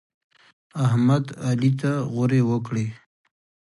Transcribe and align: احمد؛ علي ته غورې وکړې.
احمد؛ 0.85 1.25
علي 1.47 1.71
ته 1.79 1.91
غورې 2.13 2.41
وکړې. 2.49 2.85